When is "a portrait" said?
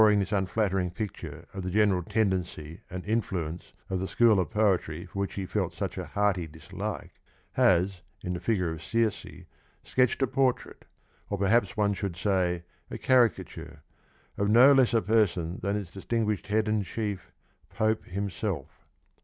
10.23-10.85